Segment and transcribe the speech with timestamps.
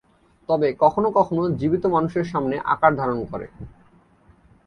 [0.49, 3.47] তবে কখনো কখনো জীবিত মানুষের সামনে আকার ধারণ করে।